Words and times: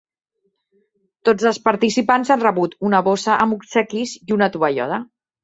Tots 1.29 1.45
els 1.49 1.59
participants 1.67 2.31
han 2.37 2.41
rebut 2.45 2.73
una 2.91 3.03
bossa 3.09 3.37
amb 3.45 3.59
obsequis 3.59 4.17
i 4.27 4.37
una 4.41 4.51
tovallola. 4.59 5.01